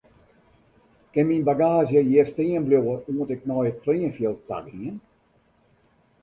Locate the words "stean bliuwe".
2.31-2.95